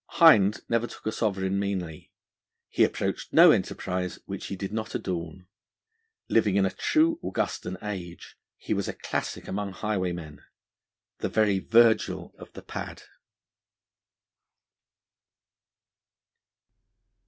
[0.13, 2.09] Hind never took a sovereign meanly;
[2.69, 5.45] he approached no enterprise which he did not adorn.
[6.27, 10.41] Living in a true Augustan age, he was a classic among highwaymen,
[11.19, 13.03] the very Virgil of the Pad.